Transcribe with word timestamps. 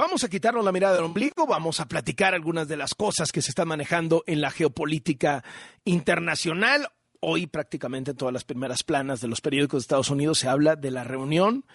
vamos 0.00 0.24
a 0.24 0.30
quitarnos 0.30 0.64
la 0.64 0.72
mirada 0.72 0.94
del 0.94 1.04
ombligo, 1.04 1.46
vamos 1.46 1.78
a 1.78 1.86
platicar 1.86 2.32
algunas 2.32 2.66
de 2.66 2.78
las 2.78 2.94
cosas 2.94 3.32
que 3.32 3.42
se 3.42 3.50
están 3.50 3.68
manejando 3.68 4.24
en 4.26 4.40
la 4.40 4.50
geopolítica 4.50 5.44
internacional. 5.84 6.88
Hoy 7.20 7.46
prácticamente 7.46 8.12
en 8.12 8.16
todas 8.16 8.32
las 8.32 8.44
primeras 8.44 8.82
planas 8.82 9.20
de 9.20 9.28
los 9.28 9.42
periódicos 9.42 9.82
de 9.82 9.84
Estados 9.84 10.08
Unidos 10.08 10.38
se 10.38 10.48
habla 10.48 10.74
de 10.74 10.90
la 10.90 11.04
reunión 11.04 11.66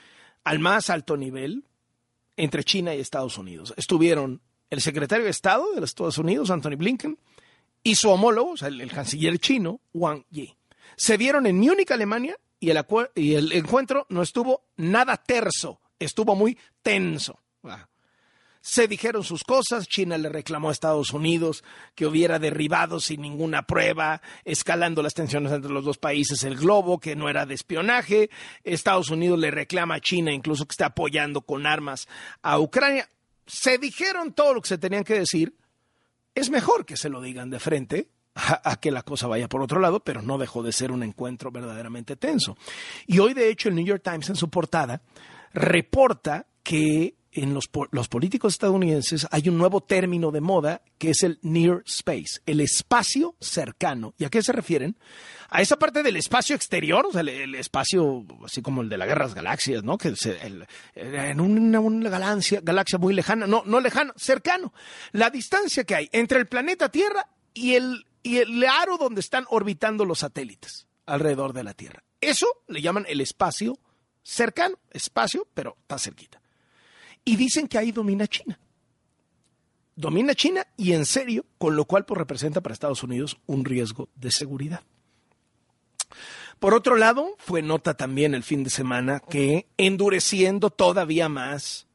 al 0.43 0.57
más 0.57 0.89
alto 0.89 1.17
nivel 1.17 1.65
entre 2.35 2.63
China 2.63 2.95
y 2.95 2.99
Estados 2.99 3.37
Unidos. 3.37 3.75
Estuvieron 3.77 4.41
el 4.71 4.81
secretario 4.81 5.25
de 5.25 5.31
Estado 5.31 5.71
de 5.75 5.81
los 5.81 5.91
Estados 5.91 6.17
Unidos, 6.17 6.49
Anthony 6.49 6.77
Blinken, 6.77 7.19
y 7.83 7.93
su 7.93 8.09
homólogo, 8.09 8.53
o 8.53 8.57
sea, 8.57 8.69
el, 8.69 8.91
canciller 8.91 9.37
chino, 9.37 9.81
Wang 9.93 10.23
Yi. 10.31 10.51
Se 10.95 11.17
vieron 11.17 11.45
en 11.45 11.59
Múnich, 11.59 11.91
Alemania, 11.91 12.35
y 12.59 12.71
el, 12.71 13.51
encuentro 13.51 14.07
no 14.09 14.23
estuvo 14.23 14.63
nada 14.77 15.15
terso, 15.17 15.79
estuvo 15.99 16.35
muy 16.35 16.57
tenso. 16.81 17.39
Ah. 17.63 17.87
Se 18.67 18.87
dijeron 18.87 19.23
sus 19.23 19.43
cosas, 19.43 19.87
China 19.87 20.17
le 20.17 20.27
reclamó 20.27 20.69
a 20.69 20.71
Estados 20.71 21.13
Unidos 21.13 21.63
que 21.93 22.07
hubiera 22.07 22.39
derribado 22.39 22.99
sin 22.99 23.21
ninguna 23.21 23.67
prueba, 23.67 24.23
escalando 24.43 25.03
las 25.03 25.13
tensiones 25.13 25.51
entre 25.51 25.71
los 25.71 25.85
dos 25.85 25.99
países 25.99 26.43
el 26.43 26.55
globo, 26.55 26.99
que 26.99 27.15
no 27.15 27.29
era 27.29 27.45
de 27.45 27.53
espionaje. 27.53 28.31
Estados 28.63 29.11
Unidos 29.11 29.37
le 29.37 29.51
reclama 29.51 29.93
a 29.93 30.01
China 30.01 30.31
incluso 30.31 30.65
que 30.65 30.73
está 30.73 30.87
apoyando 30.87 31.41
con 31.41 31.67
armas 31.67 32.07
a 32.41 32.57
Ucrania. 32.59 33.07
Se 33.45 33.77
dijeron 33.77 34.33
todo 34.33 34.55
lo 34.55 34.63
que 34.63 34.69
se 34.69 34.79
tenían 34.79 35.03
que 35.03 35.19
decir. 35.19 35.53
Es 36.33 36.49
mejor 36.49 36.87
que 36.87 36.97
se 36.97 37.09
lo 37.09 37.21
digan 37.21 37.51
de 37.51 37.59
frente 37.59 38.09
a, 38.33 38.77
que 38.77 38.89
la 38.89 39.03
cosa 39.03 39.27
vaya 39.27 39.47
por 39.47 39.61
otro 39.61 39.79
lado, 39.79 39.99
pero 39.99 40.23
no 40.23 40.39
dejó 40.39 40.63
de 40.63 40.71
ser 40.71 40.91
un 40.91 41.03
encuentro 41.03 41.51
verdaderamente 41.51 42.15
tenso. 42.15 42.57
Y 43.05 43.19
hoy, 43.19 43.35
de 43.35 43.47
hecho, 43.47 43.69
el 43.69 43.75
New 43.75 43.85
York 43.85 44.01
Times 44.03 44.27
en 44.27 44.35
su 44.35 44.49
portada 44.49 45.03
reporta 45.53 46.47
que 46.63 47.13
en 47.35 47.53
los, 47.53 47.67
políticos 47.67 48.53
estadounidenses 48.53 49.27
hay 49.29 49.49
un 49.49 49.57
nuevo 49.57 49.81
término 49.81 50.31
de 50.31 50.39
moda 50.39 50.81
que 50.97 51.09
es 51.09 51.21
el 51.23 51.37
near 51.41 51.83
space, 51.85 52.39
el 52.45 52.61
espacio 52.61 53.35
cercano. 53.41 54.13
¿Y 54.17 54.23
a 54.23 54.29
qué 54.29 54.41
se 54.41 54.53
refieren? 54.53 54.97
A 55.49 55.61
esa 55.61 55.77
parte 55.77 56.01
del 56.01 56.15
espacio 56.15 56.55
exterior, 56.55 57.05
o 57.05 57.11
sea, 57.11 57.21
el, 57.21 57.55
espacio 57.55 58.25
así 58.45 58.61
como 58.61 58.81
el 58.81 58.89
de 58.89 58.97
las 58.97 59.07
guerras 59.07 59.33
galaxias, 59.33 59.83
¿no? 59.83 59.97
Que 59.97 60.13
en 60.95 61.39
una, 61.41 62.09
galaxia 62.09 62.97
muy 62.97 63.13
lejana, 63.13 63.47
no, 63.47 63.63
no 63.65 63.81
lejana, 63.81 64.13
cercano. 64.15 64.73
La 65.11 65.29
distancia 65.29 65.83
que 65.83 65.95
hay 65.95 66.09
entre 66.13 66.39
el 66.39 66.47
planeta 66.47 66.89
Tierra 66.89 67.27
y 67.53 67.75
el, 67.75 68.05
y 68.23 68.37
el 68.37 68.63
aro 68.63 68.97
donde 68.97 69.19
están 69.19 69.45
orbitando 69.49 70.05
los 70.05 70.19
satélites 70.19 70.87
alrededor 71.05 71.51
de 71.51 71.63
la 71.65 71.73
Tierra. 71.73 72.03
Eso 72.21 72.47
le 72.67 72.81
llaman 72.81 73.05
el 73.09 73.19
espacio 73.19 73.77
cercano, 74.23 74.79
espacio, 74.91 75.47
pero 75.53 75.75
está 75.81 75.99
cerquita. 75.99 76.41
Y 77.25 77.35
dicen 77.35 77.67
que 77.67 77.77
ahí 77.77 77.91
domina 77.91 78.27
China. 78.27 78.57
Domina 79.95 80.35
China 80.35 80.65
y 80.77 80.93
en 80.93 81.05
serio, 81.05 81.45
con 81.57 81.75
lo 81.75 81.85
cual 81.85 82.05
pues, 82.05 82.17
representa 82.17 82.61
para 82.61 82.73
Estados 82.73 83.03
Unidos 83.03 83.37
un 83.47 83.65
riesgo 83.65 84.09
de 84.15 84.31
seguridad. 84.31 84.83
Por 86.59 86.73
otro 86.73 86.95
lado, 86.95 87.35
fue 87.37 87.61
nota 87.61 87.95
también 87.95 88.33
el 88.33 88.43
fin 88.43 88.63
de 88.63 88.69
semana 88.69 89.19
que 89.19 89.67
endureciendo 89.77 90.69
todavía 90.69 91.27
más 91.29 91.87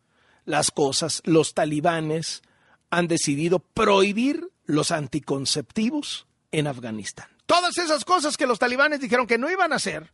las 0.44 0.70
cosas, 0.70 1.22
los 1.24 1.54
talibanes 1.54 2.42
han 2.90 3.06
decidido 3.06 3.60
prohibir 3.60 4.50
los 4.64 4.90
anticonceptivos 4.90 6.26
en 6.50 6.66
Afganistán. 6.66 7.28
Todas 7.46 7.78
esas 7.78 8.04
cosas 8.04 8.36
que 8.36 8.46
los 8.46 8.58
talibanes 8.58 9.00
dijeron 9.00 9.26
que 9.26 9.38
no 9.38 9.50
iban 9.50 9.72
a 9.72 9.76
hacer 9.76 10.12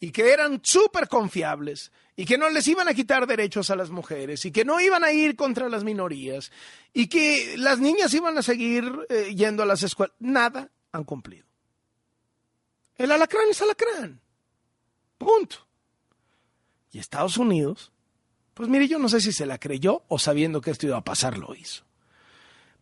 y 0.00 0.10
que 0.10 0.32
eran 0.32 0.60
súper 0.62 1.08
confiables 1.08 1.90
y 2.16 2.24
que 2.24 2.38
no 2.38 2.48
les 2.48 2.66
iban 2.68 2.88
a 2.88 2.94
quitar 2.94 3.26
derechos 3.26 3.70
a 3.70 3.76
las 3.76 3.90
mujeres 3.90 4.44
y 4.44 4.50
que 4.50 4.64
no 4.64 4.80
iban 4.80 5.04
a 5.04 5.12
ir 5.12 5.36
contra 5.36 5.68
las 5.68 5.84
minorías 5.84 6.50
y 6.92 7.08
que 7.08 7.56
las 7.58 7.78
niñas 7.78 8.12
iban 8.14 8.36
a 8.38 8.42
seguir 8.42 8.90
eh, 9.08 9.34
yendo 9.34 9.62
a 9.62 9.66
las 9.66 9.82
escuelas. 9.82 10.16
Nada 10.18 10.70
han 10.92 11.04
cumplido. 11.04 11.46
El 12.96 13.12
alacrán 13.12 13.48
es 13.50 13.60
alacrán. 13.60 14.20
Punto. 15.18 15.56
Y 16.92 16.98
Estados 16.98 17.36
Unidos, 17.36 17.92
pues 18.54 18.68
mire, 18.68 18.88
yo 18.88 18.98
no 18.98 19.08
sé 19.08 19.20
si 19.20 19.32
se 19.32 19.44
la 19.44 19.58
creyó 19.58 20.04
o 20.08 20.18
sabiendo 20.18 20.60
que 20.60 20.70
esto 20.70 20.86
iba 20.86 20.96
a 20.96 21.04
pasar 21.04 21.36
lo 21.36 21.54
hizo. 21.54 21.84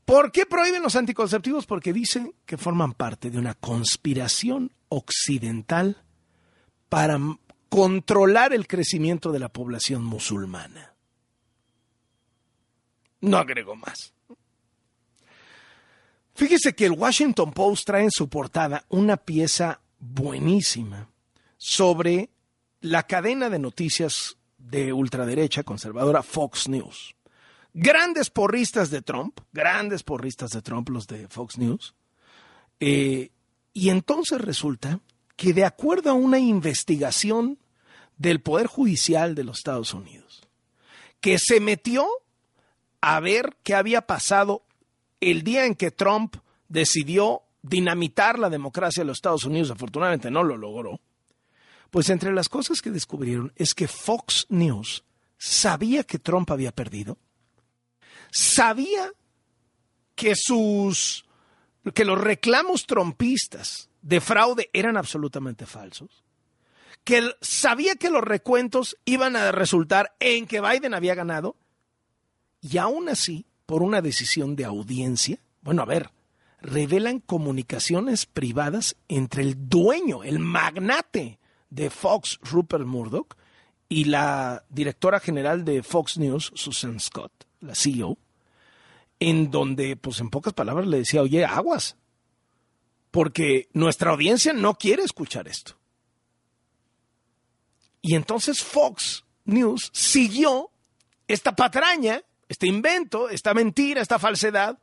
¿Por 0.05 0.31
qué 0.31 0.47
prohíben 0.47 0.83
los 0.83 0.97
anticonceptivos? 0.97 1.67
Porque 1.67 1.93
dicen 1.93 2.35
que 2.45 2.59
forman 2.59 2.93
parte 2.93 3.31
de 3.31 3.39
una 3.39 3.55
conspiración 3.55 4.71
occidental 4.89 6.04
para 6.89 7.19
controlar 7.69 8.53
el 8.53 8.67
crecimiento 8.67 9.33
de 9.33 9.39
la 9.41 9.49
población 9.49 10.05
musulmana. 10.05 10.95
No 13.21 13.39
agrego 13.39 13.75
más. 13.75 14.13
Fíjese 16.35 16.75
que 16.75 16.87
el 16.87 16.93
Washington 16.93 17.53
Post 17.53 17.87
trae 17.87 18.05
en 18.05 18.11
su 18.11 18.29
portada 18.29 18.85
una 18.89 19.17
pieza 19.17 19.81
buenísima 19.99 21.09
sobre 21.57 22.31
la 22.81 23.05
cadena 23.05 23.49
de 23.49 23.59
noticias 23.59 24.37
de 24.59 24.93
ultraderecha 24.93 25.63
conservadora 25.63 26.23
Fox 26.23 26.69
News. 26.69 27.15
Grandes 27.73 28.31
porristas 28.31 28.91
de 28.91 29.03
Trump, 29.03 29.41
grandes 29.53 30.03
porristas 30.03 30.51
de 30.51 30.63
Trump 30.63 30.89
los 30.91 31.07
de 31.07 31.29
Fox 31.29 31.59
News. 31.59 31.95
Eh, 32.81 33.31
y 33.73 33.89
entonces 33.89 34.41
resulta 34.41 35.01
que 35.37 35.53
de 35.53 35.65
acuerdo 35.65 36.11
a 36.11 36.15
una 36.15 36.39
investigación 36.39 37.59
del 38.17 38.41
Poder 38.41 38.67
Judicial 38.67 39.35
de 39.35 39.45
los 39.45 39.59
Estados 39.59 39.95
Unidos, 39.95 40.43
que 41.21 41.39
se 41.39 41.61
metió 41.61 42.07
a 43.01 43.21
ver 43.21 43.57
qué 43.63 43.75
había 43.75 44.03
pasado 44.03 44.63
el 45.21 45.43
día 45.43 45.67
en 45.67 45.75
que 45.75 45.91
Trump 45.91 46.37
decidió 46.69 47.43
dinamitar 47.63 48.39
la 48.39 48.51
democracia 48.51 49.03
de 49.03 49.07
los 49.07 49.19
Estados 49.19 49.45
Unidos, 49.45 49.71
afortunadamente 49.71 50.31
no 50.31 50.45
lo 50.45 50.57
logró, 50.57 51.01
pues 51.91 52.11
entre 52.11 52.33
las 52.33 52.49
cosas 52.49 52.83
que 52.83 52.91
descubrieron 52.91 53.53
es 53.57 53.75
que 53.75 53.89
Fox 53.89 54.47
News 54.49 55.05
sabía 55.39 56.05
que 56.05 56.19
Trump 56.19 56.51
había 56.51 56.73
perdido, 56.73 57.19
sabía 58.31 59.13
que 60.15 60.35
sus 60.37 61.24
que 61.93 62.05
los 62.05 62.21
reclamos 62.21 62.87
trompistas 62.87 63.91
de 64.03 64.21
fraude 64.21 64.71
eran 64.73 64.97
absolutamente 64.97 65.67
falsos, 65.67 66.23
que 67.05 67.35
sabía 67.41 67.97
que 67.97 68.11
los 68.11 68.23
recuentos 68.23 68.97
iban 69.05 69.37
a 69.37 69.53
resultar 69.53 70.15
en 70.21 70.47
que 70.47 70.61
Biden 70.61 70.95
había 70.95 71.15
ganado, 71.15 71.57
y 72.63 72.79
aún 72.79 73.09
así, 73.09 73.45
por 73.67 73.83
una 73.83 74.01
decisión 74.01 74.57
de 74.57 74.65
audiencia, 74.65 75.39
bueno, 75.61 75.83
a 75.83 75.87
ver, 75.87 76.11
revelan 76.61 77.21
comunicaciones 77.21 78.25
privadas 78.25 78.97
entre 79.09 79.43
el 79.43 79.69
dueño, 79.69 80.25
el 80.25 80.39
magnate 80.39 81.39
de 81.69 81.91
Fox, 81.91 82.39
Rupert 82.43 82.87
Murdoch, 82.87 83.37
y 83.89 84.05
la 84.05 84.65
directora 84.71 85.21
general 85.21 85.65
de 85.65 85.83
Fox 85.83 86.17
News, 86.17 86.53
Susan 86.55 86.99
Scott, 87.01 87.33
la 87.61 87.75
CEO, 87.75 88.19
en 89.25 89.51
donde, 89.51 89.97
pues 89.97 90.21
en 90.21 90.29
pocas 90.29 90.53
palabras, 90.53 90.87
le 90.87 90.99
decía, 90.99 91.23
oye, 91.23 91.45
aguas, 91.45 91.97
porque 93.11 93.69
nuestra 93.73 94.11
audiencia 94.11 94.53
no 94.53 94.75
quiere 94.75 95.03
escuchar 95.03 95.49
esto. 95.49 95.79
Y 98.03 98.15
entonces 98.17 98.63
Fox 98.63 99.25
News 99.47 99.91
siguió 99.95 100.71
esta 101.27 101.57
patraña, 101.57 102.23
este 102.49 102.67
invento, 102.67 103.31
esta 103.31 103.55
mentira, 103.55 104.03
esta 104.03 104.19
falsedad 104.19 104.79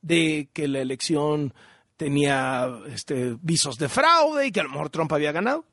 de 0.00 0.48
que 0.54 0.66
la 0.66 0.80
elección 0.80 1.52
tenía 1.98 2.80
este, 2.86 3.36
visos 3.42 3.76
de 3.76 3.90
fraude 3.90 4.46
y 4.46 4.52
que 4.52 4.60
a 4.60 4.64
lo 4.64 4.70
mejor 4.70 4.88
Trump 4.88 5.12
había 5.12 5.32
ganado 5.32 5.66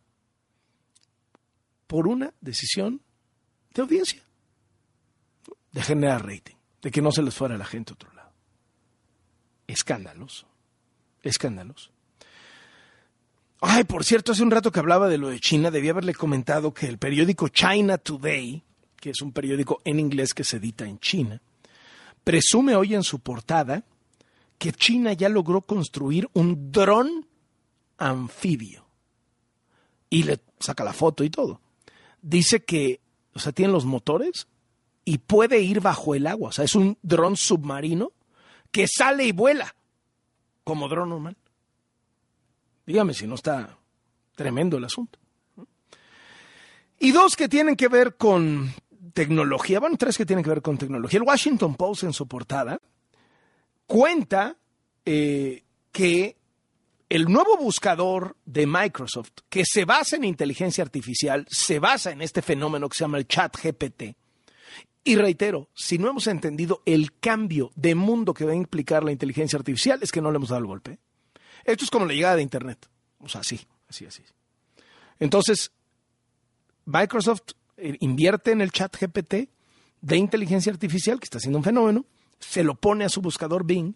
por 1.88 2.08
una 2.08 2.34
decisión 2.42 3.02
de 3.74 3.82
audiencia, 3.84 4.22
de 5.72 5.82
generar 5.82 6.26
rating, 6.26 6.61
de 6.82 6.92
que 6.92 7.02
no 7.02 7.12
se 7.12 7.22
les 7.22 7.36
fuera 7.36 7.58
la 7.58 7.66
gente 7.66 7.92
a 7.92 7.96
otro 7.96 8.12
lado. 8.14 8.32
Escandaloso 9.68 10.52
escándalos. 11.24 11.92
Ay, 13.60 13.84
por 13.84 14.04
cierto, 14.04 14.32
hace 14.32 14.44
un 14.44 14.52
rato 14.52 14.72
que 14.72 14.80
hablaba 14.80 15.08
de 15.08 15.18
lo 15.18 15.30
de 15.30 15.40
China, 15.40 15.70
debía 15.70 15.92
haberle 15.92 16.16
comentado 16.16 16.74
que 16.74 16.88
el 16.88 16.98
periódico 16.98 17.48
China 17.50 17.98
Today, 17.98 18.64
que 19.00 19.12
es 19.12 19.22
un 19.22 19.32
periódico 19.32 19.82
en 19.86 20.00
inglés 20.00 20.34
que 20.34 20.44
se 20.44 20.58
edita 20.58 20.86
en 20.86 21.00
China, 21.00 21.42
presume 22.24 22.76
hoy 22.76 22.96
en 22.96 23.04
su 23.04 23.20
portada 23.20 23.84
que 24.58 24.72
China 24.72 25.14
ya 25.14 25.30
logró 25.30 25.62
construir 25.62 26.30
un 26.34 26.72
dron 26.72 27.28
anfibio. 27.98 28.86
Y 30.10 30.24
le 30.24 30.40
saca 30.60 30.84
la 30.84 30.94
foto 30.94 31.24
y 31.24 31.30
todo. 31.30 31.62
Dice 32.22 32.64
que, 32.64 33.00
o 33.34 33.40
sea, 33.40 33.52
tiene 33.52 33.72
los 33.72 33.86
motores 33.86 34.48
y 35.06 35.20
puede 35.20 35.60
ir 35.60 35.82
bajo 35.82 36.16
el 36.16 36.28
agua. 36.28 36.50
O 36.50 36.52
sea, 36.52 36.66
es 36.66 36.76
un 36.76 36.98
dron 37.02 37.38
submarino 37.38 38.12
que 38.72 38.88
sale 38.88 39.26
y 39.26 39.32
vuela 39.32 39.76
como 40.64 40.88
dron 40.88 41.10
normal. 41.10 41.38
Dígame 42.86 43.14
si 43.14 43.28
no 43.28 43.36
está 43.36 43.78
tremendo 44.36 44.78
el 44.78 44.86
asunto. 44.86 45.20
Y 47.00 47.12
dos 47.12 47.36
que 47.36 47.50
tienen 47.50 47.76
que 47.76 47.88
ver 47.88 48.16
con 48.16 48.74
tecnología, 49.14 49.80
bueno, 49.80 49.98
tres 49.98 50.18
que 50.18 50.26
tienen 50.26 50.44
que 50.44 50.52
ver 50.52 50.62
con 50.62 50.78
tecnología. 50.78 51.18
El 51.18 51.28
Washington 51.28 51.76
Post 51.76 52.04
en 52.04 52.14
su 52.14 52.28
portada 52.28 52.80
cuenta 53.88 54.56
eh, 55.04 55.64
que 55.92 56.38
el 57.10 57.26
nuevo 57.26 57.58
buscador 57.58 58.38
de 58.46 58.66
Microsoft, 58.66 59.32
que 59.50 59.64
se 59.66 59.84
basa 59.84 60.16
en 60.16 60.24
inteligencia 60.24 60.84
artificial, 60.84 61.46
se 61.50 61.80
basa 61.80 62.12
en 62.12 62.22
este 62.22 62.42
fenómeno 62.42 62.88
que 62.88 62.98
se 62.98 63.04
llama 63.04 63.18
el 63.18 63.28
chat 63.28 63.54
GPT. 63.58 64.16
Y 65.04 65.16
reitero, 65.16 65.70
si 65.74 65.98
no 65.98 66.10
hemos 66.10 66.28
entendido 66.28 66.84
el 66.86 67.18
cambio 67.20 67.72
de 67.76 67.96
mundo 67.96 68.34
que 68.34 68.46
va 68.46 68.52
a 68.52 68.56
implicar 68.56 69.04
la 69.04 69.12
inteligencia 69.12 69.58
artificial, 69.58 70.00
es 70.02 70.12
que 70.12 70.22
no 70.22 70.32
le 70.32 70.38
hemos 70.38 70.50
dado 70.50 70.62
el 70.62 70.68
golpe. 70.68 71.00
Esto 71.64 71.86
es 71.86 71.90
como 71.90 72.06
la 72.06 72.14
llegada 72.14 72.36
de 72.36 72.44
Internet. 72.44 72.88
O 73.20 73.28
sea, 73.28 73.42
así, 73.42 73.60
así, 73.88 74.06
así. 74.06 74.24
Entonces, 75.20 75.72
Microsoft 76.86 77.54
eh, 77.78 77.98
invierte 78.00 78.52
en 78.52 78.62
el 78.62 78.72
chat 78.72 78.96
GPT 78.96 79.50
de 80.02 80.18
inteligencia 80.18 80.72
artificial, 80.72 81.20
que 81.20 81.26
está 81.26 81.40
siendo 81.40 81.58
un 81.58 81.64
fenómeno, 81.64 82.06
se 82.40 82.64
lo 82.64 82.76
pone 82.76 83.06
a 83.06 83.10
su 83.10 83.22
buscador 83.22 83.66
Bing, 83.66 83.96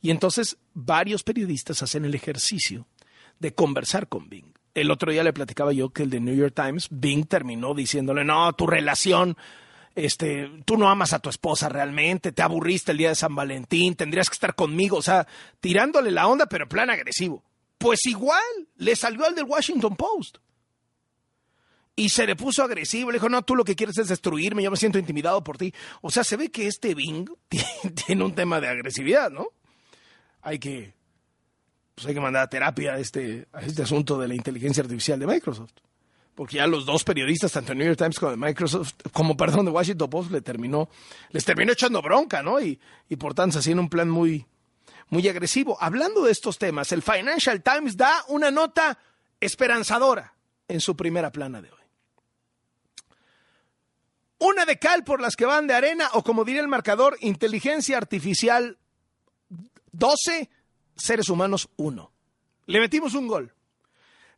y 0.00 0.10
entonces 0.10 0.58
varios 0.74 1.22
periodistas 1.22 1.82
hacen 1.82 2.04
el 2.04 2.14
ejercicio 2.14 2.86
de 3.38 3.54
conversar 3.54 4.08
con 4.08 4.28
Bing. 4.28 4.52
El 4.74 4.90
otro 4.90 5.10
día 5.10 5.24
le 5.24 5.32
platicaba 5.32 5.72
yo 5.72 5.90
que 5.90 6.02
el 6.02 6.10
de 6.10 6.20
New 6.20 6.34
York 6.34 6.54
Times, 6.54 6.88
Bing 6.90 7.26
terminó 7.26 7.74
diciéndole, 7.74 8.24
no, 8.24 8.52
tu 8.52 8.66
relación, 8.66 9.36
este, 9.96 10.48
tú 10.64 10.76
no 10.76 10.88
amas 10.88 11.12
a 11.12 11.18
tu 11.18 11.28
esposa 11.28 11.68
realmente, 11.68 12.30
te 12.30 12.42
aburriste 12.42 12.92
el 12.92 12.98
día 12.98 13.08
de 13.08 13.16
San 13.16 13.34
Valentín, 13.34 13.96
tendrías 13.96 14.28
que 14.28 14.34
estar 14.34 14.54
conmigo, 14.54 14.98
o 14.98 15.02
sea, 15.02 15.26
tirándole 15.58 16.12
la 16.12 16.28
onda, 16.28 16.46
pero 16.46 16.64
en 16.64 16.68
plan 16.68 16.90
agresivo. 16.90 17.42
Pues 17.78 18.06
igual, 18.06 18.40
le 18.76 18.94
salió 18.94 19.26
al 19.26 19.34
del 19.34 19.44
Washington 19.44 19.96
Post. 19.96 20.38
Y 21.98 22.10
se 22.10 22.26
le 22.26 22.36
puso 22.36 22.62
agresivo, 22.62 23.10
le 23.10 23.16
dijo, 23.16 23.28
no, 23.28 23.42
tú 23.42 23.56
lo 23.56 23.64
que 23.64 23.74
quieres 23.74 23.98
es 23.98 24.08
destruirme, 24.08 24.62
yo 24.62 24.70
me 24.70 24.76
siento 24.76 24.98
intimidado 24.98 25.42
por 25.42 25.58
ti. 25.58 25.72
O 26.02 26.10
sea, 26.10 26.22
se 26.24 26.36
ve 26.36 26.50
que 26.50 26.66
este 26.66 26.94
Bing 26.94 27.28
tiene 28.06 28.22
un 28.22 28.34
tema 28.34 28.60
de 28.60 28.68
agresividad, 28.68 29.30
¿no? 29.30 29.48
hay 30.46 30.60
que, 30.60 30.94
pues 31.96 32.06
hay 32.06 32.14
que 32.14 32.20
mandar 32.20 32.44
a 32.44 32.48
terapia 32.48 32.94
a 32.94 32.98
este, 33.00 33.48
a 33.52 33.62
este 33.62 33.82
asunto 33.82 34.16
de 34.16 34.28
la 34.28 34.36
inteligencia 34.36 34.80
artificial 34.80 35.18
de 35.18 35.26
Microsoft. 35.26 35.72
Porque 36.36 36.58
ya 36.58 36.66
los 36.66 36.86
dos 36.86 37.02
periodistas, 37.02 37.50
tanto 37.50 37.72
de 37.72 37.76
New 37.76 37.86
York 37.86 37.98
Times 37.98 38.20
como 38.20 38.30
de 38.30 38.36
Microsoft, 38.36 38.92
como 39.10 39.36
perdón, 39.36 39.64
de 39.64 39.72
Washington 39.72 40.10
Post, 40.10 40.30
le 40.30 40.42
terminó, 40.42 40.88
les 41.30 41.44
terminó 41.44 41.72
echando 41.72 42.00
bronca, 42.02 42.42
¿no? 42.42 42.60
Y, 42.60 42.78
y 43.08 43.16
por 43.16 43.34
tanto, 43.34 43.58
haciendo 43.58 43.82
un 43.82 43.88
plan 43.88 44.08
muy, 44.08 44.46
muy 45.08 45.26
agresivo. 45.28 45.78
Hablando 45.80 46.22
de 46.22 46.32
estos 46.32 46.58
temas, 46.58 46.92
el 46.92 47.02
Financial 47.02 47.62
Times 47.62 47.96
da 47.96 48.22
una 48.28 48.50
nota 48.50 48.98
esperanzadora 49.40 50.34
en 50.68 50.80
su 50.80 50.94
primera 50.94 51.32
plana 51.32 51.62
de 51.62 51.70
hoy. 51.70 51.80
Una 54.38 54.66
de 54.66 54.78
cal 54.78 55.04
por 55.04 55.22
las 55.22 55.36
que 55.36 55.46
van 55.46 55.66
de 55.66 55.74
arena, 55.74 56.10
o 56.12 56.22
como 56.22 56.44
diría 56.44 56.60
el 56.60 56.68
marcador, 56.68 57.16
inteligencia 57.20 57.96
artificial 57.96 58.76
12 59.92 60.50
seres 60.94 61.30
humanos, 61.30 61.70
uno. 61.76 62.12
Le 62.66 62.80
metimos 62.80 63.14
un 63.14 63.26
gol. 63.26 63.55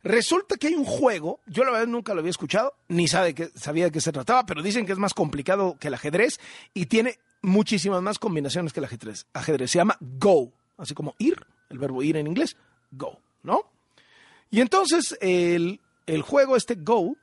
Resulta 0.03 0.55
que 0.55 0.67
hay 0.67 0.75
un 0.75 0.85
juego, 0.85 1.41
yo 1.45 1.63
la 1.63 1.71
verdad 1.71 1.87
nunca 1.87 2.13
lo 2.13 2.19
había 2.19 2.29
escuchado, 2.29 2.73
ni 2.87 3.07
sabe 3.07 3.35
que, 3.35 3.49
sabía 3.55 3.85
de 3.85 3.91
qué 3.91 3.99
se 3.99 4.11
trataba, 4.11 4.45
pero 4.45 4.61
dicen 4.61 4.85
que 4.85 4.93
es 4.93 4.97
más 4.97 5.13
complicado 5.13 5.77
que 5.79 5.89
el 5.89 5.93
ajedrez 5.93 6.39
y 6.73 6.85
tiene 6.85 7.19
muchísimas 7.41 8.01
más 8.01 8.17
combinaciones 8.17 8.71
que 8.71 8.79
el 8.79 8.85
ajedrez. 8.85 9.25
Ajedrez 9.33 9.71
se 9.71 9.79
llama 9.79 9.97
Go, 9.99 10.53
así 10.77 10.93
como 10.93 11.15
ir, 11.17 11.45
el 11.69 11.79
verbo 11.79 12.01
ir 12.01 12.15
en 12.15 12.27
inglés, 12.27 12.55
Go, 12.91 13.19
¿no? 13.43 13.63
Y 14.49 14.61
entonces 14.61 15.17
el, 15.21 15.81
el 16.05 16.21
juego 16.21 16.55
este 16.55 16.75
Go, 16.75 17.17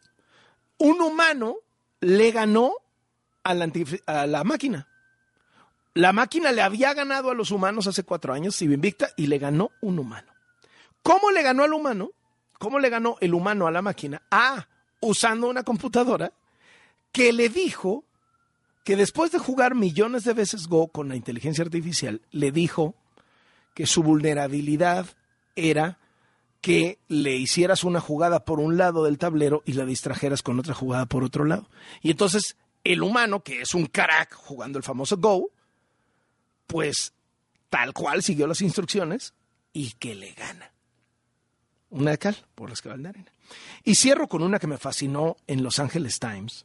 un 0.78 1.00
humano 1.00 1.56
le 2.00 2.31
ganó 2.31 2.75
a 3.43 3.55
la, 3.55 4.44
máquina. 4.44 4.88
La 5.94 6.12
máquina 6.12 6.52
le 6.52 6.62
había 6.62 6.94
ganado 6.94 7.31
a 7.31 7.34
los 7.34 7.50
humanos 7.50 7.87
hace 7.87 8.02
cuatro 8.02 8.32
años, 8.32 8.61
invicta, 8.61 9.11
y 9.17 9.28
le 9.28 9.38
ganó 9.38 9.70
un 9.81 9.99
humano. 9.99 10.32
¿Cómo 11.02 11.31
le 11.31 11.43
ganó 11.43 11.62
al 11.62 11.73
humano? 11.73 12.11
¿Cómo 12.58 12.79
le 12.79 12.91
ganó 12.91 13.17
el 13.20 13.35
humano 13.35 13.67
a 13.67 13.70
la 13.70 13.82
máquina? 13.82 14.23
Ah, 14.31 14.67
usando 15.00 15.49
una 15.49 15.62
computadora 15.62 16.32
que 17.12 17.32
le 17.32 17.49
dijo 17.49 18.05
que 18.85 18.97
después 18.97 19.32
de 19.32 19.38
jugar 19.38 19.75
millones 19.75 20.25
de 20.25 20.32
veces 20.32 20.69
Go 20.69 20.88
con 20.88 21.08
la 21.08 21.17
inteligencia 21.17 21.64
artificial, 21.64 22.23
le 22.31 22.53
dijo 22.53 22.94
que 23.75 23.87
su 23.87 24.03
vulnerabilidad 24.03 25.06
era 25.56 25.99
que 26.61 26.99
le 27.08 27.37
hicieras 27.37 27.85
una 27.85 28.00
jugada 28.00 28.44
por 28.44 28.61
un 28.61 28.76
lado 28.76 29.05
del 29.05 29.19
tablero 29.19 29.62
y 29.64 29.73
la 29.73 29.85
distrajeras 29.85 30.43
con 30.43 30.59
otra 30.59 30.75
jugada 30.75 31.06
por 31.06 31.25
otro 31.25 31.44
lado. 31.44 31.69
Y 32.00 32.11
entonces 32.11 32.56
el 32.85 33.02
humano, 33.02 33.43
que 33.43 33.61
es 33.61 33.75
un 33.75 33.87
crack 33.87 34.35
jugando 34.35 34.79
el 34.79 34.85
famoso 34.85 35.17
Go, 35.17 35.50
pues 36.67 37.12
tal 37.69 37.93
cual 37.93 38.23
siguió 38.23 38.47
las 38.47 38.61
instrucciones 38.61 39.35
y 39.73 39.93
que 39.93 40.14
le 40.14 40.32
gana. 40.32 40.73
Una 41.91 42.12
de 42.12 42.19
cal 42.19 42.37
por 42.55 42.71
las 42.71 42.83
que 42.83 42.88
va 42.88 42.97
de 42.97 43.09
arena. 43.09 43.33
Y 43.85 43.94
cierro 43.94 44.29
con 44.29 44.43
una 44.43 44.59
que 44.59 44.67
me 44.67 44.79
fascinó 44.79 45.37
en 45.47 45.62
Los 45.62 45.79
Angeles 45.79 46.19
Times. 46.19 46.65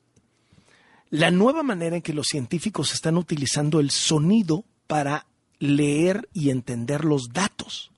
La 1.09 1.29
nueva 1.29 1.61
manera 1.61 1.97
en 1.97 2.01
que 2.01 2.13
los 2.13 2.27
científicos 2.27 2.93
están 2.93 3.17
utilizando 3.17 3.79
el 3.79 3.91
sonido 3.91 4.65
para 4.87 5.25
leer 5.59 6.27
y 6.33 6.49
entender 6.49 7.05
los 7.05 7.29
datos. 7.29 7.91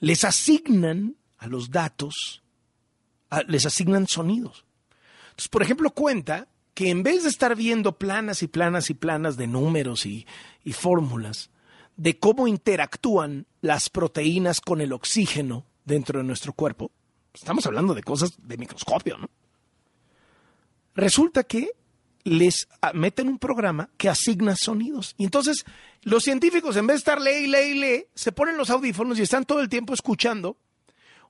Les 0.00 0.24
asignan 0.24 1.16
a 1.38 1.46
los 1.46 1.70
datos, 1.70 2.42
les 3.46 3.66
asignan 3.66 4.06
sonidos. 4.08 4.64
Entonces, 5.30 5.48
por 5.48 5.62
ejemplo, 5.62 5.90
cuenta 5.90 6.48
que 6.74 6.90
en 6.90 7.02
vez 7.02 7.24
de 7.24 7.28
estar 7.28 7.56
viendo 7.56 7.98
planas 7.98 8.42
y 8.42 8.48
planas 8.48 8.90
y 8.90 8.94
planas 8.94 9.36
de 9.36 9.46
números 9.46 10.06
y, 10.06 10.26
fórmulas 10.72 11.50
de 11.96 12.18
cómo 12.18 12.46
interactúan 12.46 13.46
las 13.60 13.88
proteínas 13.88 14.60
con 14.60 14.80
el 14.80 14.92
oxígeno 14.92 15.64
dentro 15.88 16.18
de 16.18 16.24
nuestro 16.24 16.52
cuerpo, 16.52 16.92
estamos 17.34 17.66
hablando 17.66 17.94
de 17.94 18.02
cosas 18.02 18.30
de 18.38 18.56
microscopio, 18.56 19.18
¿no? 19.18 19.28
Resulta 20.94 21.44
que 21.44 21.72
les 22.24 22.68
meten 22.94 23.28
un 23.28 23.38
programa 23.38 23.88
que 23.96 24.08
asigna 24.08 24.54
sonidos. 24.56 25.14
Y 25.16 25.24
entonces 25.24 25.64
los 26.02 26.22
científicos, 26.24 26.76
en 26.76 26.86
vez 26.86 26.94
de 26.94 26.98
estar 26.98 27.20
lee 27.20 27.44
y 27.44 27.46
lee 27.46 27.70
y 27.70 27.74
lee, 27.74 28.06
se 28.14 28.32
ponen 28.32 28.56
los 28.56 28.70
audífonos 28.70 29.18
y 29.18 29.22
están 29.22 29.44
todo 29.44 29.60
el 29.60 29.68
tiempo 29.68 29.94
escuchando 29.94 30.56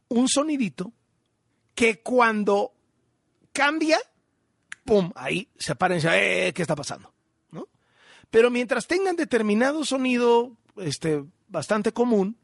un 0.09 0.29
sonidito 0.29 0.93
que 1.75 2.01
cuando 2.01 2.73
cambia 3.53 3.99
¡pum! 4.89 5.13
Ahí 5.15 5.49
se 5.59 5.77
paran 5.77 5.99
y 5.99 6.01
dicen, 6.01 6.13
eh, 6.15 6.53
¿qué 6.55 6.63
está 6.63 6.75
pasando? 6.75 7.13
¿No? 7.51 7.69
Pero 8.31 8.51
mientras 8.51 8.87
tengan 8.87 9.17
determinado 9.17 9.85
sonido 9.85 10.57
este, 10.79 11.25
bastante 11.47 11.93
común 11.93 12.39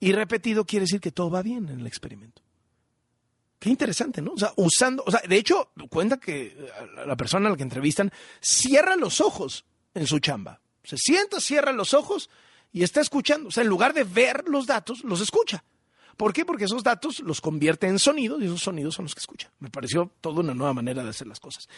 y 0.00 0.12
repetido, 0.12 0.64
quiere 0.64 0.84
decir 0.84 1.00
que 1.00 1.12
todo 1.12 1.30
va 1.30 1.42
bien 1.42 1.68
en 1.68 1.80
el 1.80 1.86
experimento. 1.86 2.42
Qué 3.58 3.70
interesante, 3.70 4.22
¿no? 4.22 4.32
O 4.32 4.38
sea, 4.38 4.52
usando, 4.56 5.02
o 5.04 5.10
sea, 5.10 5.20
de 5.28 5.36
hecho, 5.36 5.72
cuenta 5.90 6.18
que 6.18 6.56
la 7.06 7.16
persona 7.16 7.48
a 7.48 7.50
la 7.50 7.56
que 7.56 7.64
entrevistan 7.64 8.12
cierra 8.40 8.94
los 8.94 9.20
ojos 9.20 9.64
en 9.94 10.06
su 10.06 10.20
chamba. 10.20 10.60
Se 10.84 10.96
sienta, 10.96 11.40
cierra 11.40 11.72
los 11.72 11.92
ojos 11.92 12.30
y 12.72 12.84
está 12.84 13.00
escuchando. 13.00 13.48
O 13.48 13.50
sea, 13.50 13.64
en 13.64 13.68
lugar 13.68 13.94
de 13.94 14.04
ver 14.04 14.44
los 14.46 14.66
datos, 14.66 15.02
los 15.02 15.20
escucha. 15.20 15.64
¿Por 16.16 16.32
qué? 16.32 16.44
Porque 16.44 16.64
esos 16.64 16.82
datos 16.82 17.20
los 17.20 17.40
convierte 17.40 17.88
en 17.88 17.98
sonidos 17.98 18.40
y 18.40 18.46
esos 18.46 18.62
sonidos 18.62 18.94
son 18.94 19.06
los 19.06 19.14
que 19.14 19.20
escucha. 19.20 19.50
Me 19.58 19.70
pareció 19.70 20.12
toda 20.20 20.40
una 20.40 20.54
nueva 20.54 20.74
manera 20.74 21.02
de 21.02 21.10
hacer 21.10 21.26
las 21.26 21.40
cosas. 21.40 21.68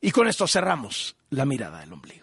Y 0.00 0.10
con 0.10 0.28
esto 0.28 0.46
cerramos 0.46 1.16
la 1.30 1.46
mirada 1.46 1.80
del 1.80 1.92
ombligo. 1.92 2.22